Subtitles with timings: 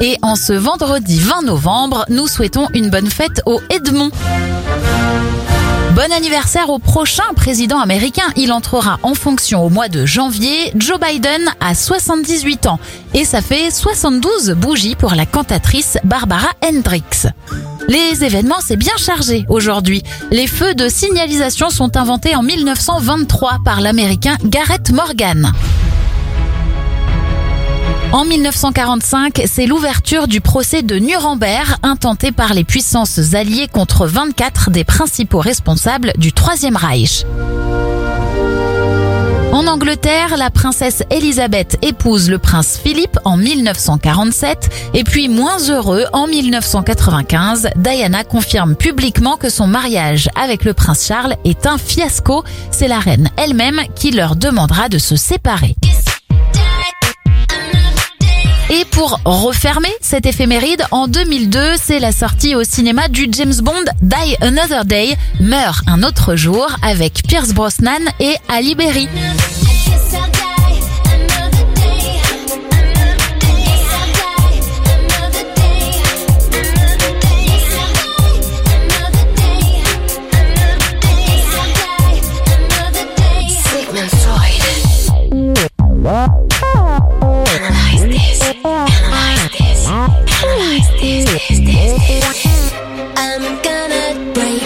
[0.00, 4.10] Et en ce vendredi 20 novembre, nous souhaitons une bonne fête au Edmond.
[5.96, 8.26] Bon anniversaire au prochain président américain.
[8.36, 10.72] Il entrera en fonction au mois de janvier.
[10.76, 12.78] Joe Biden a 78 ans
[13.12, 17.26] et ça fait 72 bougies pour la cantatrice Barbara Hendricks.
[17.88, 20.04] Les événements, c'est bien chargé aujourd'hui.
[20.30, 25.52] Les feux de signalisation sont inventés en 1923 par l'américain Garrett Morgan.
[28.10, 34.70] En 1945, c'est l'ouverture du procès de Nuremberg intenté par les puissances alliées contre 24
[34.70, 37.26] des principaux responsables du Troisième Reich.
[39.52, 46.04] En Angleterre, la princesse Elisabeth épouse le prince Philippe en 1947 et puis moins heureux
[46.14, 52.42] en 1995, Diana confirme publiquement que son mariage avec le prince Charles est un fiasco.
[52.70, 55.76] C'est la reine elle-même qui leur demandera de se séparer.
[58.98, 64.36] Pour refermer cette éphéméride, en 2002, c'est la sortie au cinéma du James Bond Die
[64.40, 69.08] Another Day, Meurt un autre jour, avec Pierce Brosnan et Ali Berry.
[87.58, 88.07] Analyze
[91.00, 92.72] this, this, this, this.
[93.16, 94.57] I'm gonna break.